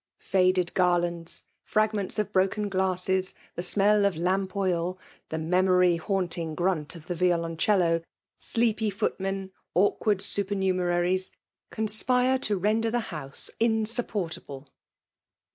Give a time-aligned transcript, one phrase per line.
[0.17, 4.97] Faded garlanda, fragments of broken glasses^ the smell of lampK>i]y
[5.29, 8.01] the niemory haantittg grant of the viok>Hcello^
[8.39, 11.29] sleepy footmen^ awir* ward sopennuneraries—
[11.69, 13.29] conspire to render fh<6 home
[13.83, 14.67] insnpportable.